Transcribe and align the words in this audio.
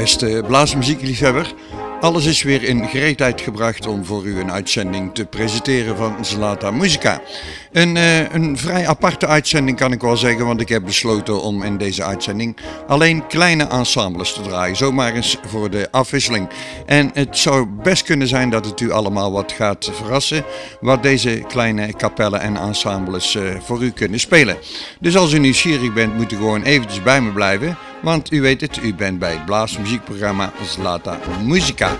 Beste 0.00 0.42
blaasmuziekliefhebber. 0.46 1.54
Alles 2.00 2.24
is 2.24 2.42
weer 2.42 2.62
in 2.62 2.88
gereedheid 2.88 3.40
gebracht 3.40 3.86
om 3.86 4.04
voor 4.04 4.24
u 4.24 4.40
een 4.40 4.52
uitzending 4.52 5.14
te 5.14 5.24
presenteren 5.24 5.96
van 5.96 6.24
Zlata 6.24 6.70
Musica. 6.70 7.20
Een, 7.72 7.96
uh, 7.96 8.32
een 8.32 8.58
vrij 8.58 8.86
aparte 8.86 9.26
uitzending 9.26 9.76
kan 9.76 9.92
ik 9.92 10.00
wel 10.00 10.16
zeggen, 10.16 10.46
want 10.46 10.60
ik 10.60 10.68
heb 10.68 10.84
besloten 10.84 11.42
om 11.42 11.62
in 11.62 11.76
deze 11.76 12.04
uitzending 12.04 12.56
alleen 12.86 13.26
kleine 13.26 13.64
ensembles 13.64 14.32
te 14.32 14.40
draaien. 14.40 14.76
Zomaar 14.76 15.14
eens 15.14 15.38
voor 15.46 15.70
de 15.70 15.88
afwisseling. 15.90 16.48
En 16.86 17.10
het 17.14 17.38
zou 17.38 17.66
best 17.82 18.02
kunnen 18.02 18.28
zijn 18.28 18.50
dat 18.50 18.64
het 18.64 18.80
u 18.80 18.90
allemaal 18.90 19.32
wat 19.32 19.52
gaat 19.52 19.90
verrassen, 19.92 20.44
wat 20.80 21.02
deze 21.02 21.44
kleine 21.48 21.92
kapellen 21.92 22.40
en 22.40 22.56
ensembles 22.56 23.34
uh, 23.34 23.42
voor 23.60 23.82
u 23.82 23.90
kunnen 23.90 24.20
spelen. 24.20 24.56
Dus 25.00 25.16
als 25.16 25.32
u 25.32 25.38
nieuwsgierig 25.38 25.92
bent, 25.92 26.16
moet 26.16 26.32
u 26.32 26.36
gewoon 26.36 26.62
eventjes 26.62 27.02
bij 27.02 27.20
me 27.20 27.30
blijven. 27.30 27.76
Want 28.02 28.32
u 28.32 28.40
weet 28.40 28.60
het, 28.60 28.82
u 28.82 28.94
bent 28.94 29.18
bij 29.18 29.32
het 29.32 29.44
blaasmuziekprogramma 29.44 30.52
Zlata 30.64 31.18
Musica. 31.44 31.96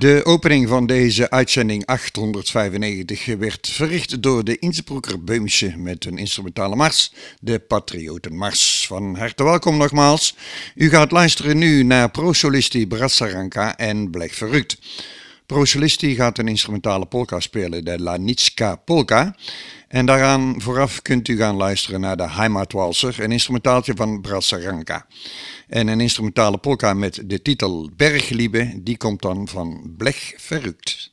De 0.00 0.20
opening 0.24 0.68
van 0.68 0.86
deze 0.86 1.30
uitzending 1.30 1.86
895 1.86 3.26
werd 3.38 3.68
verricht 3.68 4.22
door 4.22 4.44
de 4.44 4.58
Innsbrucker 4.58 5.24
Beumsche 5.24 5.72
met 5.76 6.04
een 6.04 6.18
instrumentale 6.18 6.76
mars, 6.76 7.12
de 7.40 7.58
Patriotenmars. 7.58 8.86
Van 8.86 9.16
harte 9.16 9.44
welkom 9.44 9.76
nogmaals. 9.76 10.36
U 10.74 10.88
gaat 10.88 11.10
luisteren 11.10 11.58
nu 11.58 11.82
naar 11.82 12.10
Prosolisti 12.10 12.86
Brassaranka 12.86 13.76
en 13.76 14.10
Blech 14.10 14.34
Verrukt. 14.34 14.78
Prosolisti 15.50 16.14
gaat 16.14 16.38
een 16.38 16.48
instrumentale 16.48 17.06
polka 17.06 17.40
spelen, 17.40 17.84
de 17.84 18.00
Lanicka 18.00 18.76
Polka. 18.76 19.36
En 19.88 20.06
daaraan 20.06 20.60
vooraf 20.60 21.02
kunt 21.02 21.28
u 21.28 21.36
gaan 21.36 21.56
luisteren 21.56 22.00
naar 22.00 22.16
de 22.16 22.30
Heimatwalser, 22.30 23.20
een 23.20 23.32
instrumentaaltje 23.32 23.92
van 23.96 24.20
Brassaranka. 24.20 25.06
En 25.68 25.88
een 25.88 26.00
instrumentale 26.00 26.58
polka 26.58 26.94
met 26.94 27.22
de 27.24 27.42
titel 27.42 27.90
Bergliebe, 27.96 28.80
die 28.82 28.96
komt 28.96 29.22
dan 29.22 29.48
van 29.48 29.94
Blech 29.96 30.32
Verrukt. 30.36 31.12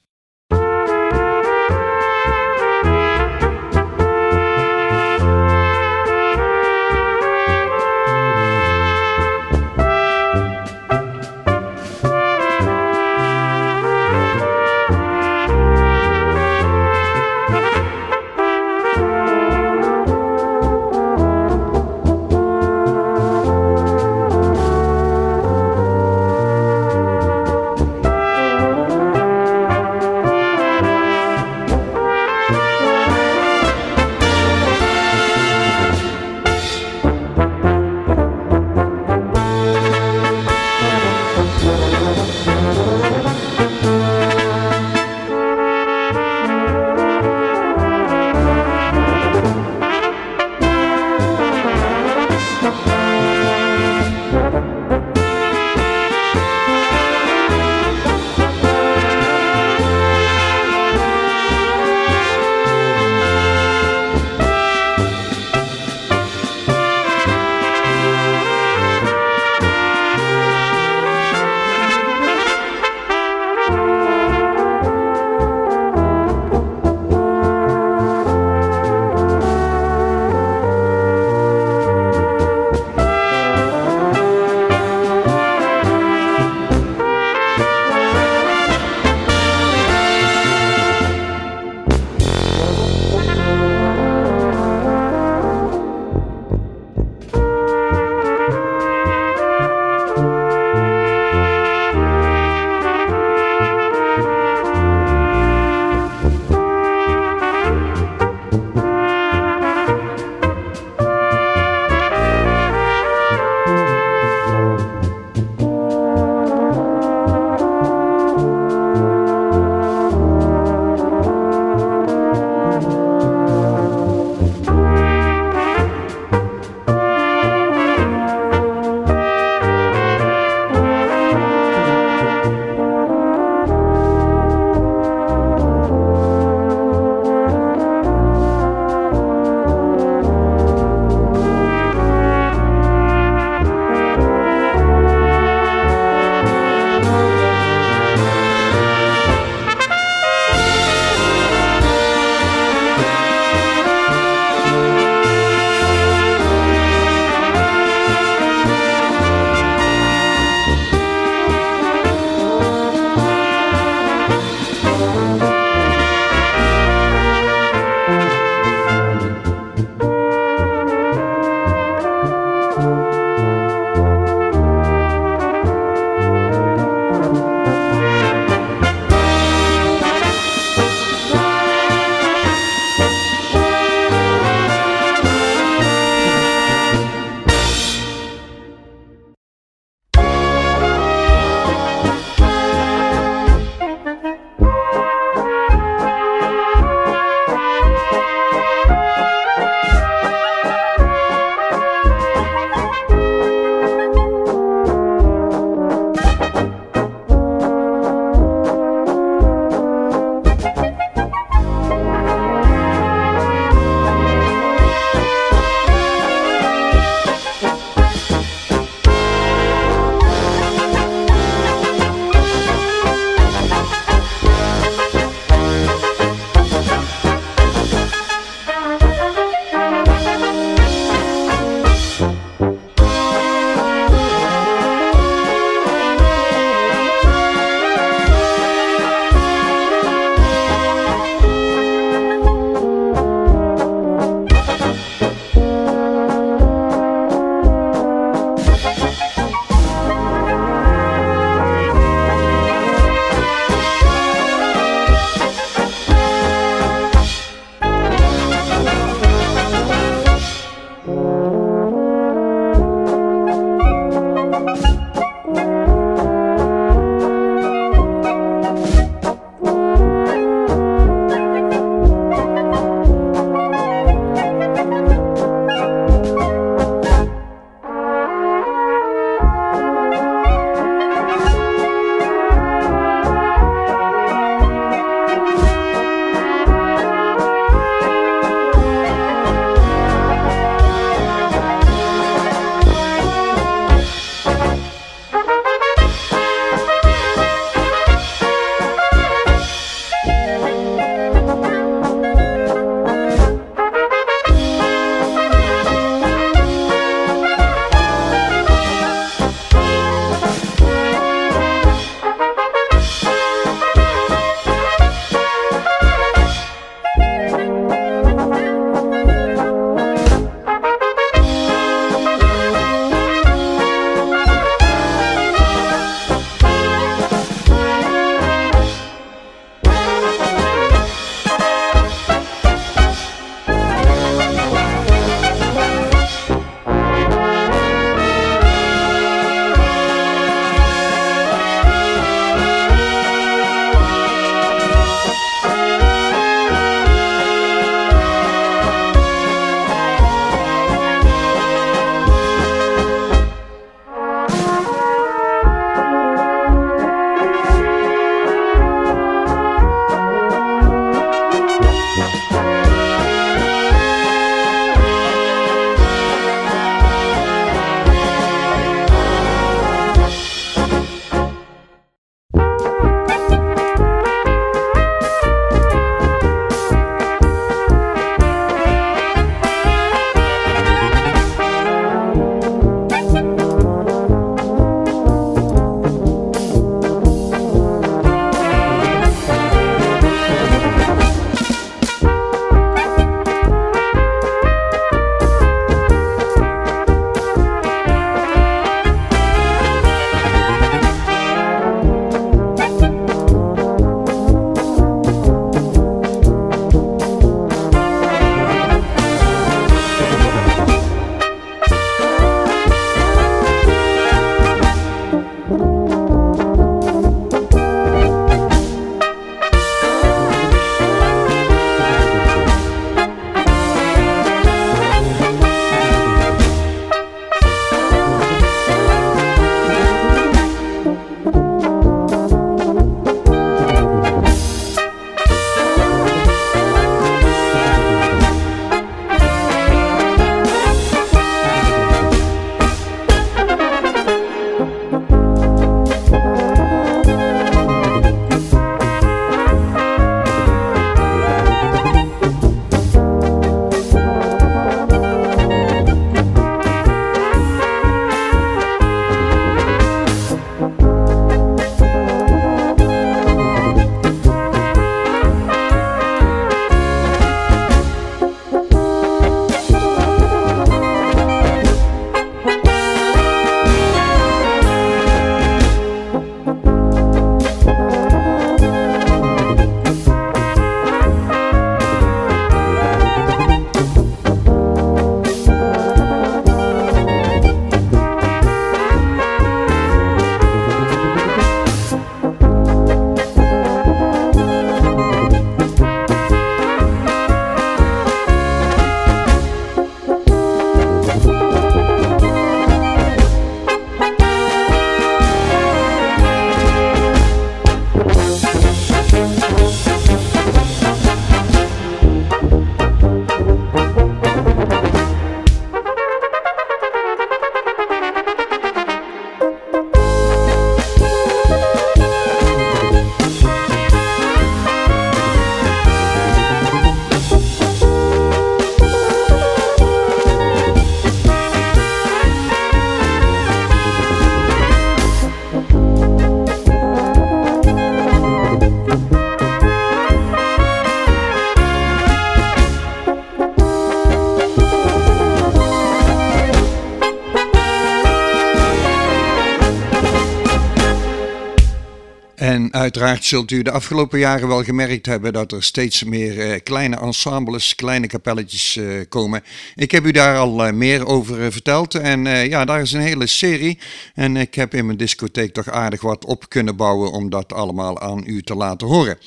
Uiteraard 553.08 553.46
zult 553.46 553.72
u 553.72 553.82
de 553.82 553.92
afgelopen 553.92 554.40
jaren 554.40 554.68
wel 554.68 554.84
gemerkt 554.84 555.26
hebben 555.26 555.54
dat 555.54 555.72
er 555.72 555.84
steeds 555.84 556.24
meer 556.24 556.60
eh, 556.60 556.80
kleine 556.84 557.16
ensembles, 557.16 557.96
kleine 557.96 558.28
kapelletjes 558.28 558.96
eh, 558.96 559.06
komen. 559.30 559.64
Ik 559.96 560.12
heb 560.12 560.26
u 560.26 560.32
daar 560.32 560.58
al 560.58 560.86
eh, 560.86 560.94
meer 560.94 561.26
over 561.26 561.72
verteld 561.72 562.16
en 562.16 562.46
ja, 562.46 562.86
daar 562.86 563.02
is 563.02 563.12
een 563.12 563.22
hele 563.22 563.48
serie. 563.48 564.00
En 564.34 564.58
ik 564.58 564.76
heb 564.76 564.94
in 564.94 565.06
mijn 565.06 565.18
discotheek 565.18 565.74
toch 565.74 565.90
aardig 565.90 566.22
wat 566.22 566.46
op 566.46 566.70
kunnen 566.70 566.96
bouwen 566.96 567.32
om 567.32 567.50
dat 567.50 567.74
allemaal 567.74 568.20
aan 568.20 568.44
u 568.46 568.62
te 568.62 568.76
laten 568.76 569.08
horen. 569.08 569.38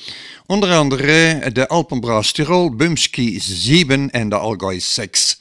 Onder 0.45 0.71
andere 0.71 1.39
de 1.53 1.67
Alpenbraas 1.67 2.31
Tirol, 2.31 2.75
Bumski 2.75 3.39
7 3.39 4.11
en 4.11 4.29
de 4.29 4.35
Algoy 4.35 4.79
6. 4.79 5.37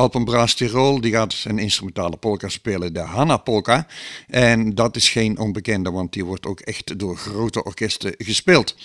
Alpenbraas 0.00 0.54
Tirol 0.54 1.00
die 1.00 1.12
gaat 1.12 1.44
een 1.44 1.58
instrumentale 1.58 2.16
polka 2.16 2.48
spelen, 2.48 2.92
de 2.92 3.00
Hanna 3.00 3.36
Polka. 3.36 3.86
En 4.28 4.74
dat 4.74 4.96
is 4.96 5.08
geen 5.08 5.38
onbekende, 5.38 5.90
want 5.90 6.12
die 6.12 6.24
wordt 6.24 6.46
ook 6.46 6.60
echt 6.60 6.98
door 6.98 7.16
grote 7.16 7.64
orkesten 7.64 8.14
gespeeld. 8.18 8.76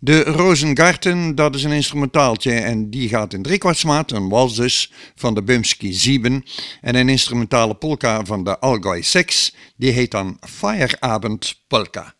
De 0.00 0.22
Rosengarten, 0.22 1.34
dat 1.34 1.54
is 1.54 1.64
een 1.64 1.72
instrumentaaltje 1.72 2.52
en 2.52 2.90
die 2.90 3.08
gaat 3.08 3.32
in 3.32 3.42
driekwartsmaat, 3.42 4.10
een 4.10 4.28
wals 4.28 4.56
dus, 4.56 4.92
van 5.14 5.34
de 5.34 5.42
Bumski 5.42 5.92
7. 5.92 6.44
En 6.80 6.94
een 6.94 7.08
instrumentale 7.08 7.74
polka 7.74 8.24
van 8.24 8.44
de 8.44 8.58
Algoy 8.58 9.02
6, 9.02 9.54
die 9.76 9.90
heet 9.90 10.10
dan 10.10 10.36
Feierabend 10.40 11.60
Polka. 11.66 12.17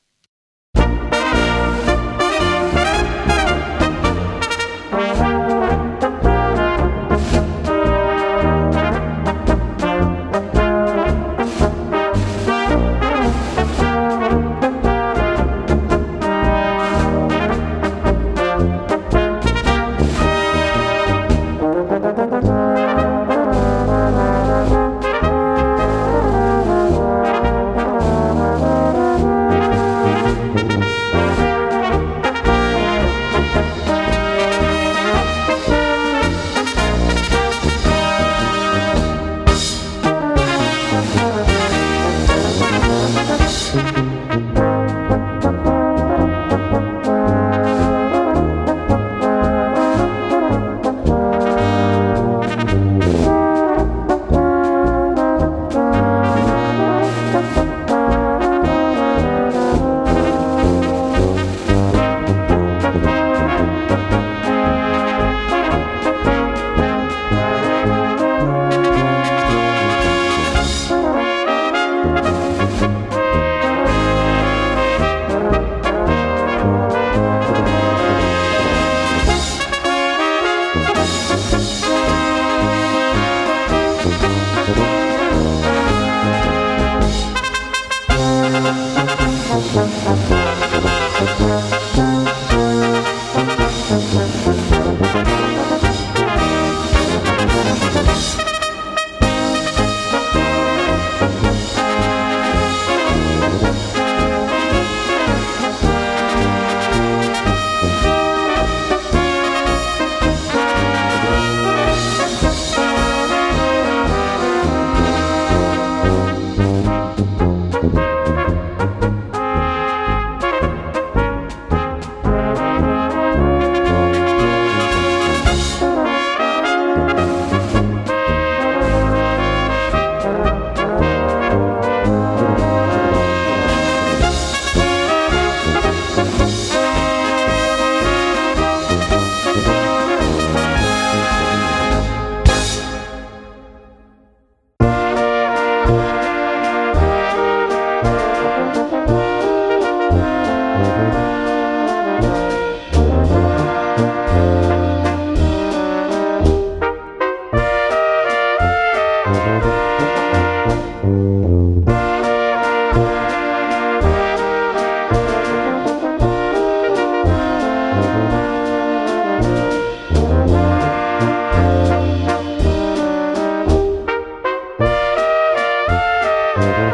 Mm-hmm. 176.59 176.88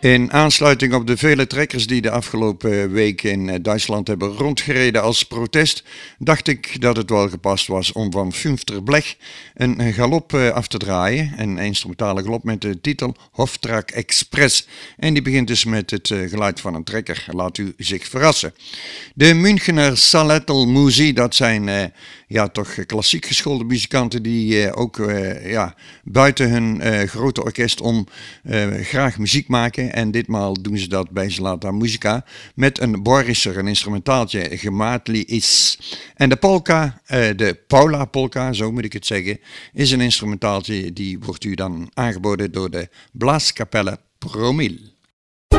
In 0.00 0.32
aansluiting 0.32 0.94
op 0.94 1.06
de 1.06 1.16
vele 1.16 1.46
trekkers 1.46 1.86
die 1.86 2.00
de 2.00 2.10
afgelopen 2.10 2.90
week 2.90 3.22
in 3.22 3.48
eh, 3.48 3.58
Duitsland 3.62 4.08
hebben 4.08 4.28
rondgereden 4.28 5.02
als 5.02 5.24
protest, 5.24 5.84
dacht 6.18 6.48
ik 6.48 6.80
dat 6.80 6.96
het 6.96 7.10
wel 7.10 7.28
gepast 7.28 7.66
was 7.66 7.92
om 7.92 8.12
van 8.12 8.32
Fünfter 8.32 8.82
Blech 8.82 9.16
een 9.54 9.92
galop 9.92 10.34
eh, 10.34 10.50
af 10.50 10.68
te 10.68 10.78
draaien. 10.78 11.32
Een 11.36 11.58
instrumentale 11.58 12.22
galop 12.22 12.44
met 12.44 12.60
de 12.60 12.80
titel 12.80 13.14
Hoftrak 13.30 13.90
Express. 13.90 14.68
En 15.00 15.12
die 15.12 15.22
begint 15.22 15.46
dus 15.46 15.64
met 15.64 15.90
het 15.90 16.10
eh, 16.10 16.28
geluid 16.28 16.60
van 16.60 16.74
een 16.74 16.84
trekker. 16.84 17.24
Laat 17.30 17.58
u 17.58 17.74
zich 17.76 18.08
verrassen. 18.08 18.54
De 19.14 19.34
Münchener 19.34 19.98
Salettel 19.98 20.66
Musi, 20.66 21.12
dat 21.12 21.34
zijn 21.34 21.92
ja, 22.26 22.48
toch 22.48 22.86
klassiek 22.86 23.26
geschoolde 23.26 23.64
muzikanten 23.64 24.22
die 24.22 24.74
ook 24.74 24.96
ja, 25.44 25.74
buiten 26.04 26.50
hun 26.50 27.08
grote 27.08 27.42
orkest 27.42 27.80
om 27.80 28.06
graag 28.82 29.18
muziek 29.18 29.48
maken 29.48 29.92
en 29.92 30.10
ditmaal 30.10 30.62
doen 30.62 30.78
ze 30.78 30.88
dat 30.88 31.10
bij 31.10 31.30
Zlata 31.30 31.70
Musica 31.70 32.24
met 32.54 32.80
een 32.80 33.02
Borisser, 33.02 33.58
een 33.58 33.68
instrumentaaltje, 33.68 34.58
gemaatli 34.58 35.24
is. 35.24 35.78
En 36.14 36.28
de 36.28 36.36
polka, 36.36 37.00
eh, 37.06 37.28
de 37.36 37.58
Paula 37.66 38.04
polka, 38.04 38.52
zo 38.52 38.72
moet 38.72 38.84
ik 38.84 38.92
het 38.92 39.06
zeggen, 39.06 39.40
is 39.72 39.90
een 39.90 40.00
instrumentaaltje 40.00 40.92
die 40.92 41.18
wordt 41.18 41.44
u 41.44 41.54
dan 41.54 41.90
aangeboden 41.94 42.52
door 42.52 42.70
de 42.70 42.88
Blaaskapelle 43.12 43.98
Promil. 44.18 44.89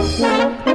Thank 0.02 0.66
you. 0.66 0.71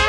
you. 0.00 0.05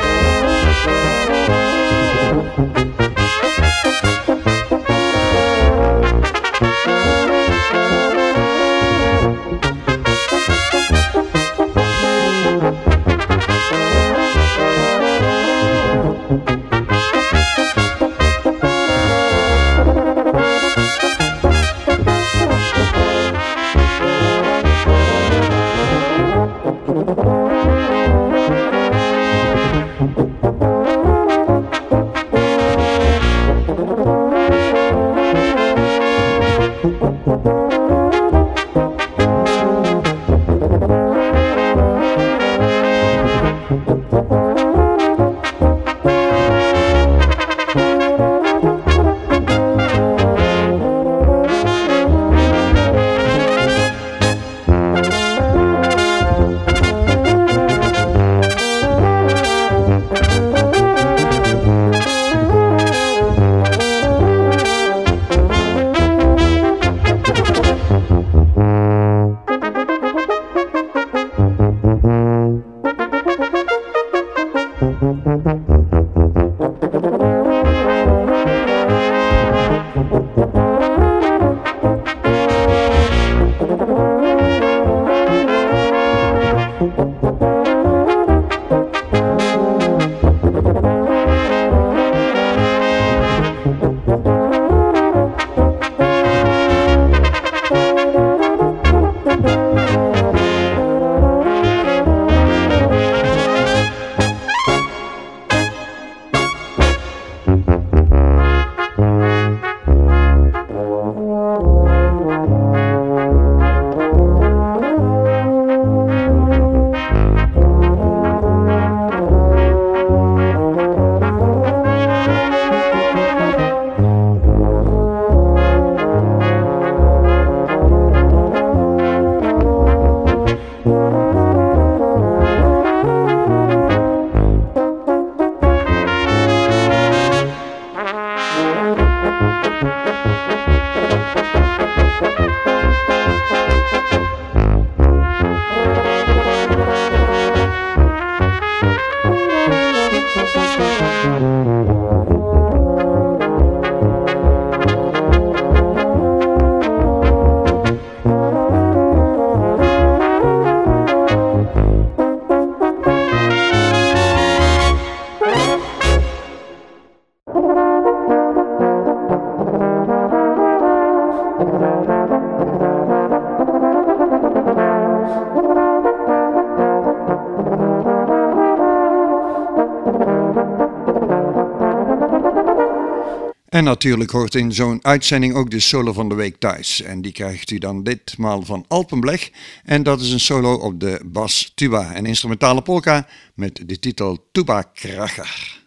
En 183.78 183.84
natuurlijk 183.84 184.32
hoort 184.32 184.56
in 184.56 184.74
zo'n 184.74 185.00
uitzending 185.02 185.54
ook 185.54 185.70
de 185.70 185.80
solo 185.80 186.14
van 186.14 186.30
de 186.30 186.36
week 186.36 186.56
thuis. 186.60 187.02
En 187.02 187.22
die 187.22 187.32
krijgt 187.32 187.72
u 187.72 187.78
dan 187.78 188.04
ditmaal 188.04 188.62
van 188.62 188.86
Alpenblech. 188.88 189.50
En 189.84 190.04
dat 190.04 190.22
is 190.22 190.32
een 190.32 190.40
solo 190.40 190.74
op 190.74 191.00
de 191.00 191.22
bas 191.26 191.72
tuba, 191.76 192.14
en 192.14 192.26
instrumentale 192.26 192.82
polka 192.82 193.28
met 193.56 193.82
de 193.86 194.00
titel 194.00 194.48
Tuba 194.52 194.82
Kracher. 194.82 195.86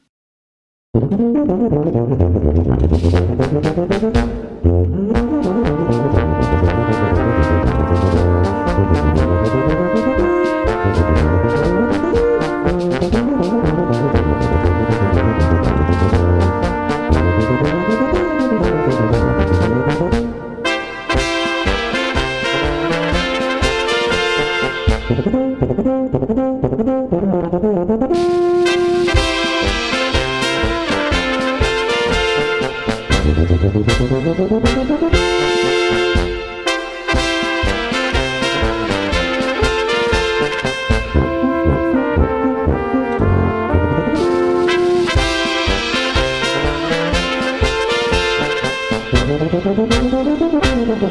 En 33.81 33.87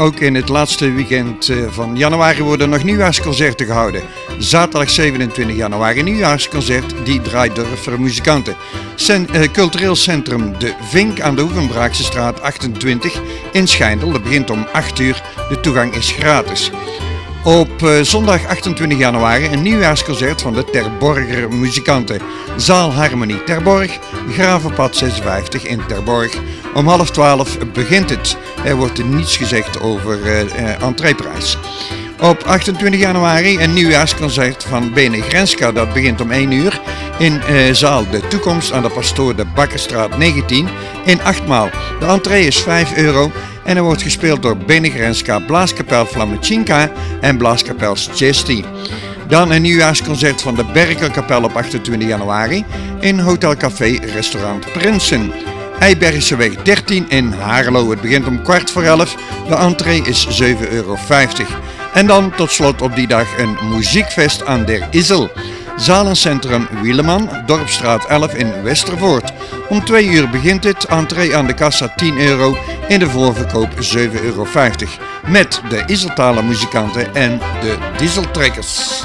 ook 0.02 0.20
in 0.20 0.34
het 0.34 0.48
laatste 0.48 0.92
weekend 0.92 1.48
eh, 1.48 1.56
van 1.70 1.96
januari 1.96 2.42
worden 2.42 2.70
nog 2.70 2.84
nieuwjaarsconcerten 2.84 3.66
gehouden. 3.66 4.02
Zaterdag 4.38 4.90
27 4.90 5.56
januari 5.56 6.02
nieuwjaarsconcert, 6.02 6.94
die 7.04 7.20
draait 7.20 7.54
door 7.54 7.66
voor 7.76 8.00
muzikanten. 8.00 8.56
Eh, 9.06 9.42
cultureel 9.52 9.96
Centrum 9.96 10.58
De 10.58 10.74
Vink 10.80 11.20
aan 11.20 11.34
de 11.34 11.42
Hoevenbraakse 11.42 12.02
straat 12.02 12.40
28 12.40 13.20
in 13.52 13.68
Schijndel. 13.68 14.12
Dat 14.12 14.22
begint 14.22 14.50
om 14.50 14.66
8 14.72 14.98
uur, 14.98 15.22
de 15.48 15.60
toegang 15.60 15.94
is 15.94 16.10
gratis. 16.10 16.70
Op 17.44 17.82
eh, 17.82 18.00
zondag 18.00 18.46
28 18.46 18.98
januari 18.98 19.46
een 19.46 19.62
nieuwjaarsconcert 19.62 20.42
van 20.42 20.52
de 20.52 20.64
Terborger 20.64 21.52
muzikanten. 21.52 22.20
Zaal 22.56 22.92
Harmonie 22.92 23.44
Terborg, 23.44 23.98
Gravenpad 24.30 24.96
56 24.96 25.64
in 25.64 25.80
Terborg. 25.86 26.32
Om 26.74 26.86
half 26.86 27.10
12 27.10 27.58
begint 27.72 28.10
het. 28.10 28.36
Er 28.64 28.76
wordt 28.76 29.04
niets 29.04 29.36
gezegd 29.36 29.80
over 29.80 30.18
uh, 30.18 30.82
entreeprijs. 30.82 31.58
Op 32.20 32.42
28 32.42 33.00
januari 33.00 33.58
een 33.58 33.72
nieuwjaarsconcert 33.72 34.64
van 34.64 34.92
Bene 34.92 35.22
Grenska. 35.22 35.72
Dat 35.72 35.92
begint 35.92 36.20
om 36.20 36.30
1 36.30 36.52
uur 36.52 36.80
in 37.18 37.40
uh, 37.50 37.72
zaal 37.74 38.10
De 38.10 38.28
Toekomst 38.28 38.72
aan 38.72 38.82
de 38.82 38.90
Pastoor 38.90 39.36
de 39.36 39.44
Bakkerstraat 39.54 40.18
19 40.18 40.68
in 41.04 41.22
8 41.22 41.46
maal. 41.46 41.70
De 42.00 42.06
entree 42.06 42.46
is 42.46 42.60
5 42.60 42.96
euro 42.96 43.32
en 43.64 43.76
er 43.76 43.82
wordt 43.82 44.02
gespeeld 44.02 44.42
door 44.42 44.56
Bene 44.56 44.90
Grenska, 44.90 45.38
Blaaskapel 45.38 46.06
Flamachinka 46.06 46.90
en 47.20 47.36
Blaaskapel 47.36 47.94
Chesty. 48.14 48.64
Dan 49.28 49.50
een 49.50 49.62
nieuwjaarsconcert 49.62 50.42
van 50.42 50.54
de 50.54 50.64
Berkelkapel 50.64 51.42
op 51.42 51.56
28 51.56 52.08
januari 52.08 52.64
in 53.00 53.18
Hotel 53.18 53.56
Café 53.56 53.98
Restaurant 54.14 54.72
Prinsen. 54.72 55.32
Eibergse 55.82 56.36
weg 56.36 56.62
13 56.62 57.08
in 57.08 57.32
Haarlo. 57.32 57.90
Het 57.90 58.00
begint 58.00 58.26
om 58.26 58.42
kwart 58.42 58.70
voor 58.70 58.82
11. 58.82 59.16
De 59.48 59.54
entree 59.54 60.02
is 60.02 60.42
7,50 60.42 60.70
euro. 60.70 60.96
En 61.92 62.06
dan 62.06 62.32
tot 62.36 62.50
slot 62.50 62.82
op 62.82 62.94
die 62.94 63.06
dag 63.06 63.38
een 63.38 63.56
muziekfest 63.70 64.46
aan 64.46 64.64
der 64.64 64.88
Issel. 64.90 65.30
Zalencentrum 65.76 66.68
Wieleman, 66.82 67.28
Dorpstraat 67.46 68.04
11 68.06 68.34
in 68.34 68.62
Westervoort. 68.62 69.32
Om 69.68 69.84
2 69.84 70.06
uur 70.06 70.30
begint 70.30 70.64
het, 70.64 70.84
entree 70.84 71.36
aan 71.36 71.46
de 71.46 71.54
kassa 71.54 71.92
10 71.96 72.18
euro, 72.18 72.56
in 72.88 72.98
de 72.98 73.10
voorverkoop 73.10 73.70
7,50 73.96 74.22
euro. 74.22 74.46
Met 75.26 75.60
de 75.68 75.82
Iseltalen 75.86 76.46
muzikanten 76.46 77.14
en 77.14 77.40
de 77.60 77.76
dieseltrekkers. 77.96 79.02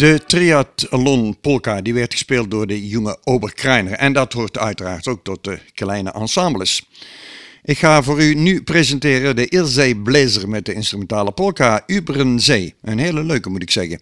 De 0.00 0.20
triathlon 0.26 1.36
polka 1.40 1.80
die 1.80 1.94
werd 1.94 2.12
gespeeld 2.12 2.50
door 2.50 2.66
de 2.66 2.88
jonge 2.88 3.18
Oberkreiner. 3.24 3.92
En 3.92 4.12
dat 4.12 4.32
hoort 4.32 4.58
uiteraard 4.58 5.08
ook 5.08 5.24
tot 5.24 5.44
de 5.44 5.58
kleine 5.74 6.10
ensembles. 6.12 6.88
Ik 7.62 7.78
ga 7.78 8.02
voor 8.02 8.22
u 8.22 8.34
nu 8.34 8.62
presenteren 8.62 9.36
de 9.36 9.48
Ilzee 9.48 9.96
Blazer 9.96 10.48
met 10.48 10.64
de 10.64 10.72
instrumentale 10.72 11.32
polka 11.32 11.82
Uberenzee. 11.86 12.74
Een 12.82 12.98
hele 12.98 13.24
leuke 13.24 13.50
moet 13.50 13.62
ik 13.62 13.70
zeggen. 13.70 14.00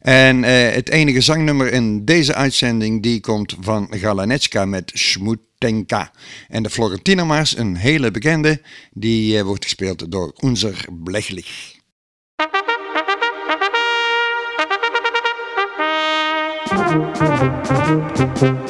En 0.00 0.44
eh, 0.44 0.74
het 0.74 0.88
enige 0.88 1.20
zangnummer 1.20 1.72
in 1.72 2.04
deze 2.04 2.34
uitzending 2.34 3.02
die 3.02 3.20
komt 3.20 3.56
van 3.60 3.88
Galanetska 3.90 4.64
met 4.64 4.90
Schmutenka. 4.94 6.12
En 6.48 6.62
de 6.62 6.70
Florentina 6.70 7.44
een 7.56 7.76
hele 7.76 8.10
bekende, 8.10 8.62
die 8.92 9.38
eh, 9.38 9.44
wordt 9.44 9.64
gespeeld 9.64 10.10
door 10.10 10.32
Unser 10.44 10.84
Blechlich. 11.04 11.79
Thank 16.70 18.42
you. 18.42 18.69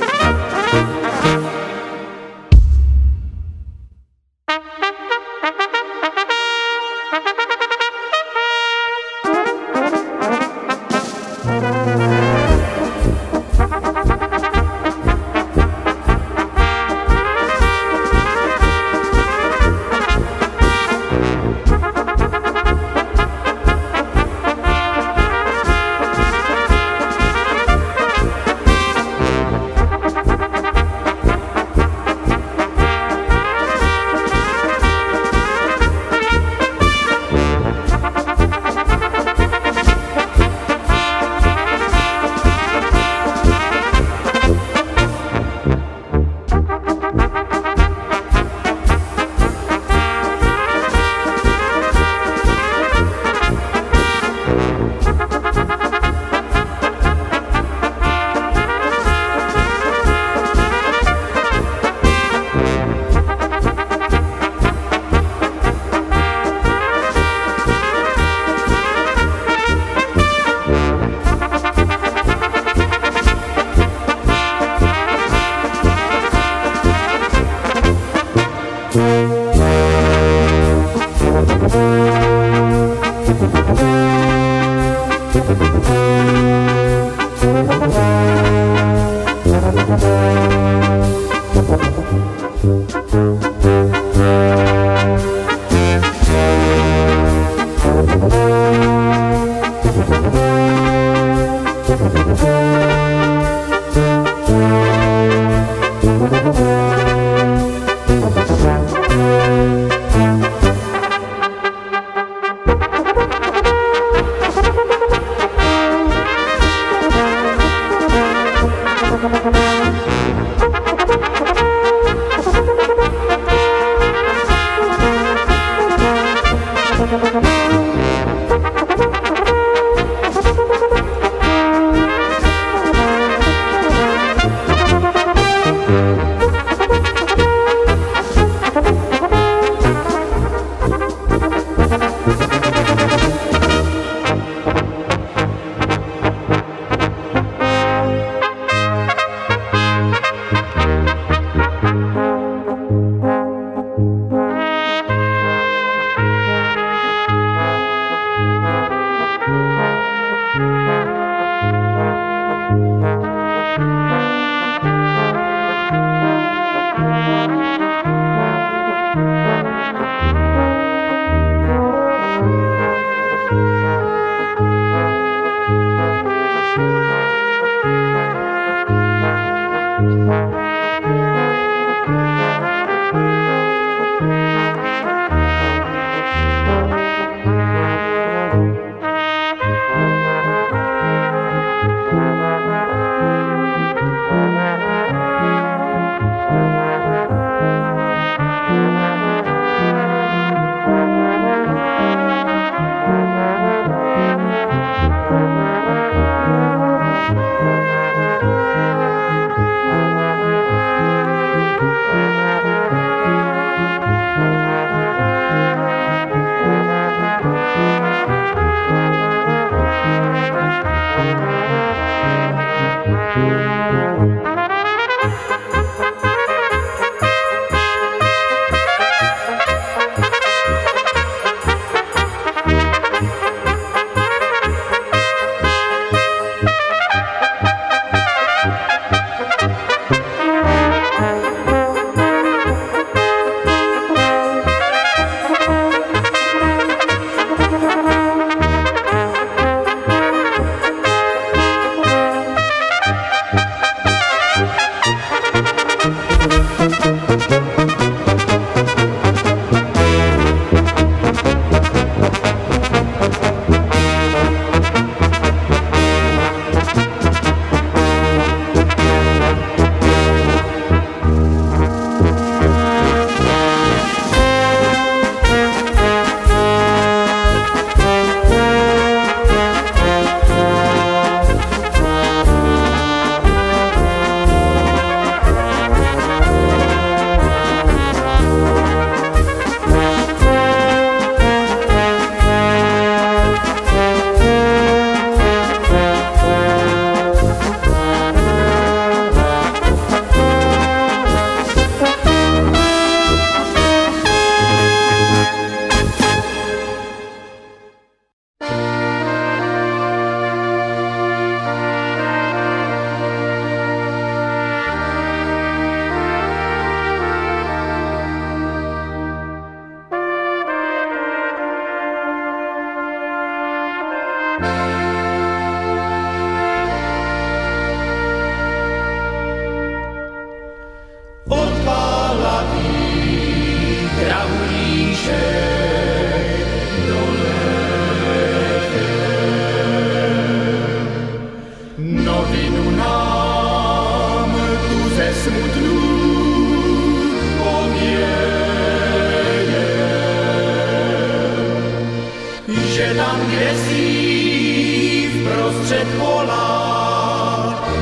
řezí 353.70 355.28
v 355.28 355.48
prostřed 355.48 356.06
kola 356.18 356.70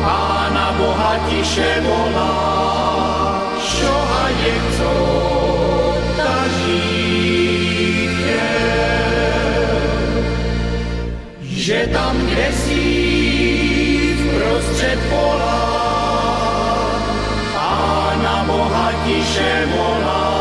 a 0.05 0.51
na 0.55 0.73
Boha 0.79 1.17
tiše 1.29 1.81
volá. 1.81 2.35
Šoha 3.61 4.29
je 4.29 4.55
co 4.77 4.93
taží 6.17 7.29
že 11.43 11.89
tam 11.93 12.17
kde 12.27 12.49
v 14.17 14.41
prostřed 14.41 14.99
kola 15.11 15.61
a 17.57 18.13
na 18.23 18.45
Boha 18.47 18.93
tiše 19.05 19.69
volá. 19.77 20.38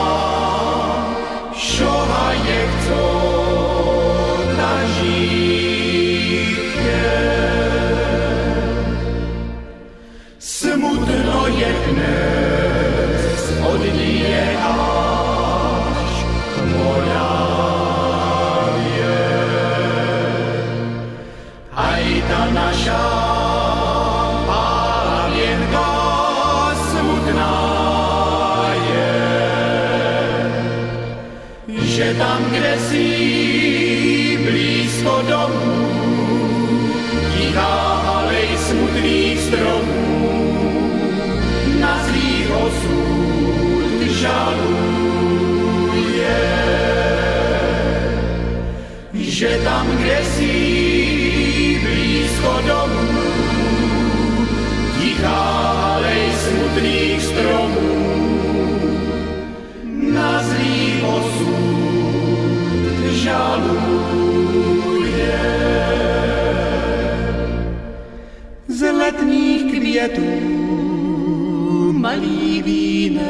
Letních 70.01 70.17
květů 70.17 71.93
malý 71.93 72.61
vínek 72.61 73.21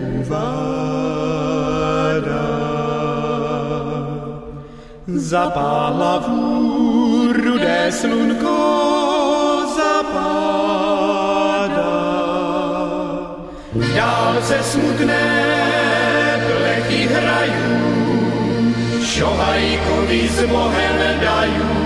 uvádá. 0.00 0.78
Zapála 5.06 6.18
v 6.18 6.28
rudé 7.32 7.92
slunko 7.92 8.56
zapadá. 9.76 10.38
V 13.72 13.94
dálce 13.94 14.58
smutné 14.62 15.58
plechy 16.46 17.08
hrajú, 17.12 17.78
šohajkovi 19.04 20.28
z 20.28 20.46
bohem 20.46 20.98
dajú. 21.20 21.77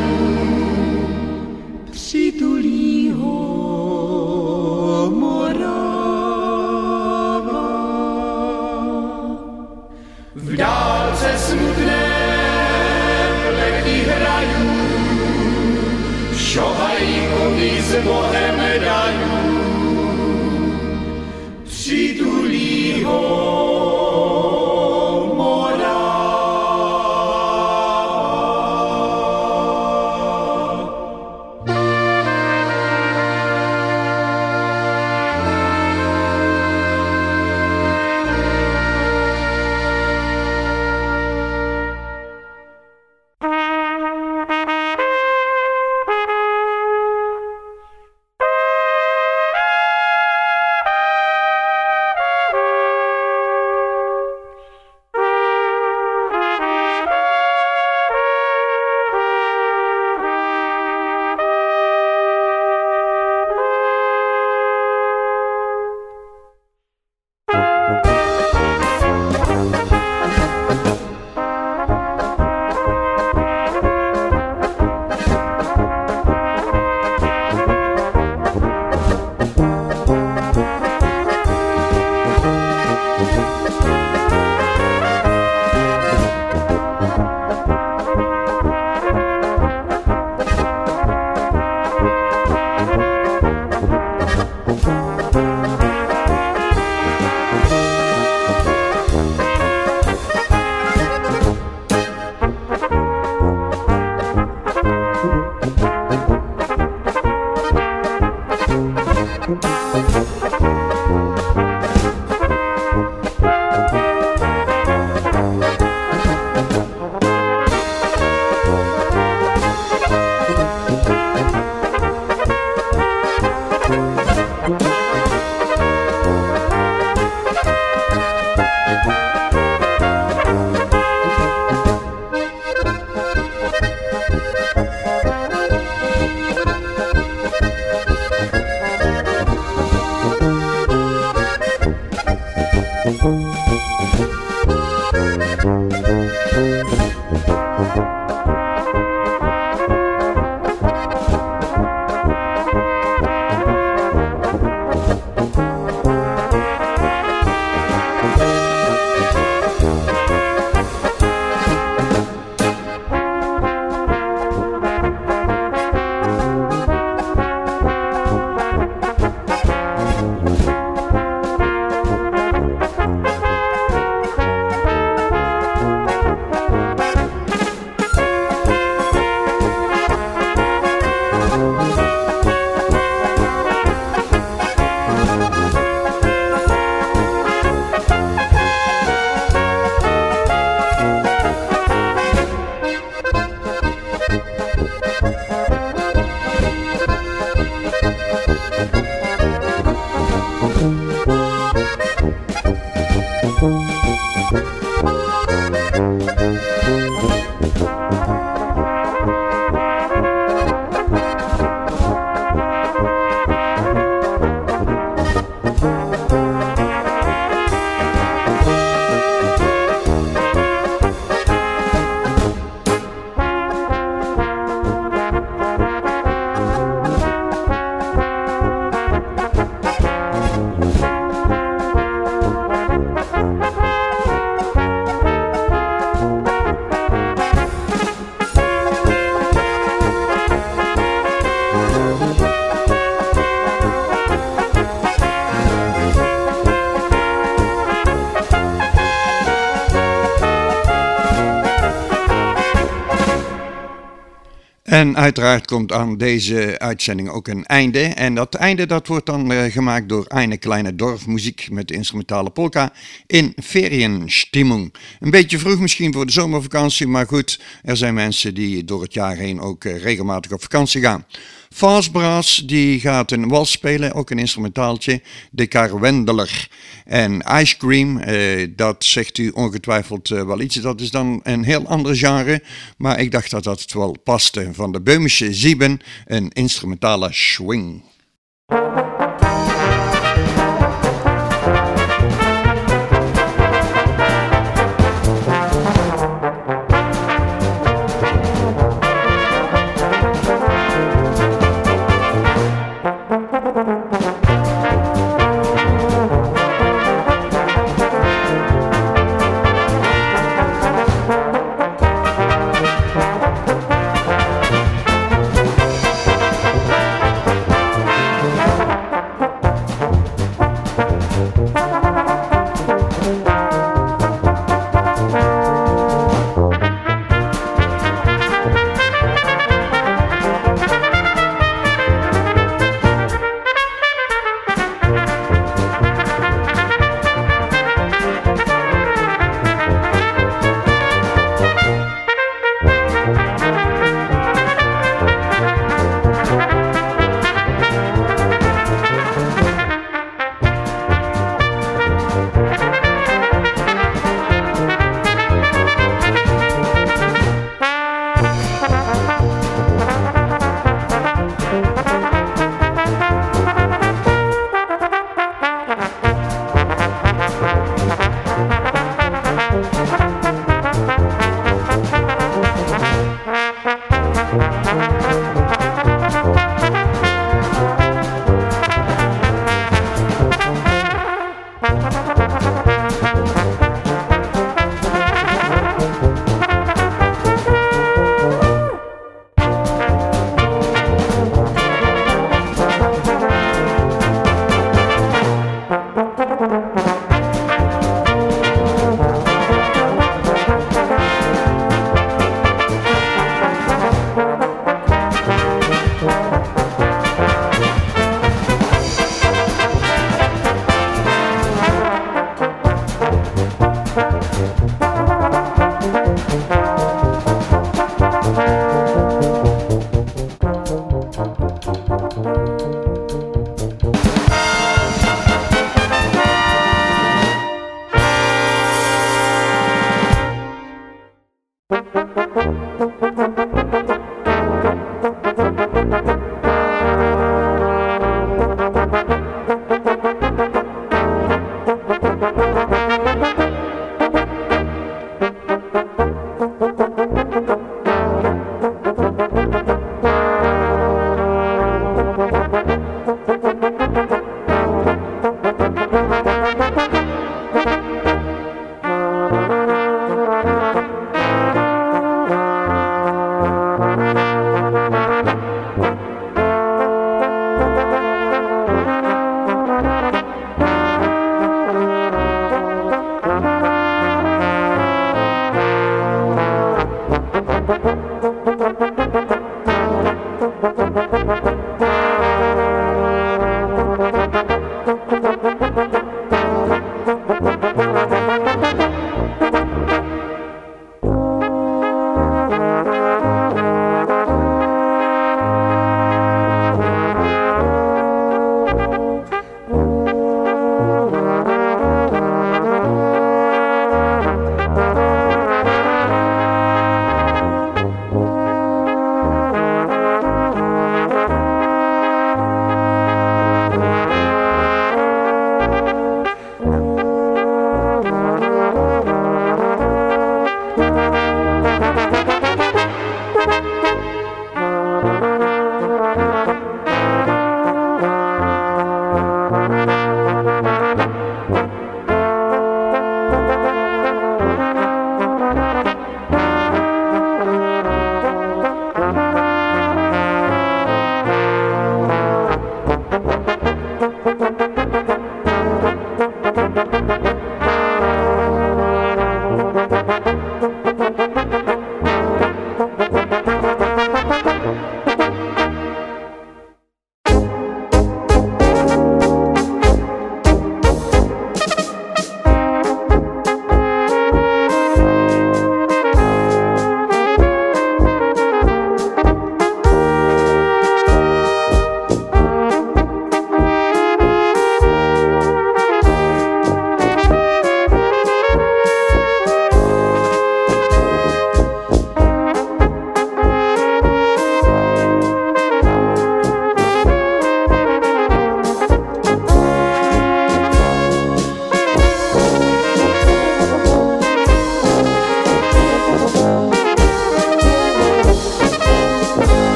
En 255.03 255.17
uiteraard 255.17 255.67
komt 255.67 255.93
aan 255.93 256.17
deze 256.17 256.79
uitzending 256.79 257.29
ook 257.29 257.49
een 257.49 257.67
einde. 257.67 258.01
En 258.01 258.35
dat 258.35 258.55
einde 258.55 258.87
dat 258.87 259.07
wordt 259.07 259.27
dan 259.27 259.53
uh, 259.53 259.63
gemaakt 259.63 260.09
door 260.09 260.27
Eine 260.27 260.57
Kleine 260.57 260.95
Dorfmuziek 260.95 261.69
met 261.71 261.89
de 261.89 261.95
instrumentale 261.95 262.51
polka 262.51 262.93
in 263.27 263.53
Ferienstimmung. 263.63 264.95
Een 265.21 265.31
beetje 265.31 265.59
vroeg 265.59 265.79
misschien 265.79 266.13
voor 266.13 266.27
de 266.27 266.33
zomervakantie, 266.33 267.07
maar 267.07 267.27
goed, 267.27 267.61
er 267.83 267.97
zijn 267.97 268.15
mensen 268.15 268.55
die 268.55 268.85
door 268.85 269.03
het 269.03 269.15
jaar 269.15 269.37
heen 269.37 269.61
ook 269.61 269.85
uh, 269.85 270.03
regelmatig 270.03 270.53
op 270.53 270.63
vakantie 270.63 271.01
gaan. 271.01 271.25
Fastbrass 271.73 272.57
die 272.57 273.01
gaat 273.01 273.31
een 273.31 273.49
wals 273.49 273.71
spelen, 273.71 274.13
ook 274.13 274.31
een 274.31 274.39
instrumentaaltje, 274.39 275.23
de 275.51 275.67
Karwendeler. 275.67 276.69
En 277.05 277.45
Ice 277.61 277.77
Cream, 277.77 278.19
eh, 278.19 278.69
dat 278.77 279.05
zegt 279.05 279.39
u 279.39 279.49
ongetwijfeld 279.49 280.31
eh, 280.31 280.43
wel 280.43 280.61
iets. 280.61 280.75
Dat 280.75 281.01
is 281.01 281.11
dan 281.11 281.41
een 281.43 281.65
heel 281.65 281.87
ander 281.87 282.17
genre, 282.17 282.63
maar 282.97 283.21
ik 283.21 283.31
dacht 283.31 283.51
dat 283.51 283.65
dat 283.65 283.93
wel 283.93 284.17
paste. 284.25 284.69
Van 284.73 284.93
de 284.93 285.01
Beumische 285.01 285.55
Zieben, 285.55 286.01
een 286.27 286.49
instrumentale 286.49 287.29
swing. 287.33 288.03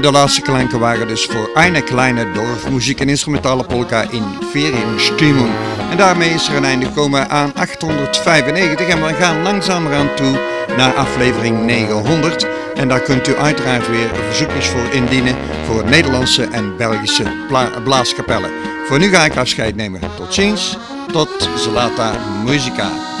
De 0.00 0.10
laatste 0.10 0.40
klanken 0.40 0.78
waren 0.78 1.08
dus 1.08 1.24
voor 1.24 1.50
Eine 1.54 1.82
Kleine 1.82 2.32
Dorfmuziek 2.32 3.00
en 3.00 3.08
instrumentale 3.08 3.64
polka 3.64 4.10
in 4.10 4.24
Ferienstimmung. 4.50 5.50
En 5.90 5.96
daarmee 5.96 6.30
is 6.30 6.48
er 6.48 6.56
een 6.56 6.64
einde 6.64 6.86
gekomen 6.86 7.30
aan 7.30 7.54
895 7.54 8.88
en 8.88 9.04
we 9.04 9.14
gaan 9.14 9.42
langzamerhand 9.42 10.16
toe 10.16 10.40
naar 10.76 10.94
aflevering 10.94 11.64
900. 11.64 12.46
En 12.74 12.88
daar 12.88 13.00
kunt 13.00 13.28
u 13.28 13.36
uiteraard 13.36 13.88
weer 13.88 14.08
verzoekjes 14.26 14.66
voor 14.66 14.92
indienen 14.92 15.36
voor 15.64 15.84
Nederlandse 15.84 16.44
en 16.44 16.76
Belgische 16.76 17.32
blaaskapellen. 17.84 18.50
Voor 18.86 18.98
nu 18.98 19.08
ga 19.08 19.24
ik 19.24 19.36
afscheid 19.36 19.76
nemen. 19.76 20.00
Tot 20.16 20.34
ziens, 20.34 20.76
tot 21.12 21.48
Zlata 21.56 22.12
Muzika. 22.44 23.15